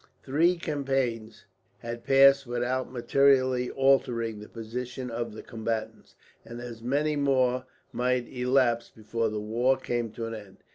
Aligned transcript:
Three 0.23 0.55
campaigns 0.57 1.45
had 1.77 2.03
passed 2.03 2.47
without 2.47 2.91
materially 2.91 3.69
altering 3.69 4.39
the 4.39 4.49
position 4.49 5.11
of 5.11 5.31
the 5.35 5.43
combatants, 5.43 6.15
and 6.43 6.59
as 6.59 6.81
many 6.81 7.15
more 7.15 7.65
might 7.93 8.27
elapse 8.27 8.89
before 8.89 9.29
the 9.29 9.39
war 9.39 9.77
came 9.77 10.09
to 10.13 10.25
an 10.25 10.33
end. 10.33 10.57